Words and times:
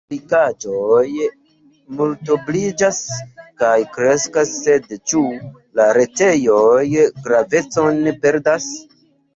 La 0.01 0.07
aplikaĵoj 0.37 1.03
multobliĝas 1.99 3.01
kaj 3.63 3.75
kreskas, 3.99 4.55
sed 4.65 4.91
ĉu 5.13 5.25
la 5.81 5.89
retejoj 6.01 6.85
gravecon 7.27 8.05
perdas? 8.27 8.75